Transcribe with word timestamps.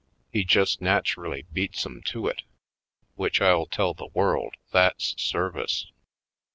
He 0.31 0.43
just 0.43 0.81
naturally 0.81 1.43
beats 1.53 1.85
'em 1.85 2.01
to 2.05 2.25
it; 2.25 2.41
which 3.13 3.39
I'll 3.39 3.67
tell 3.67 3.93
the 3.93 4.07
world 4.07 4.55
that's 4.71 5.13
service. 5.21 5.91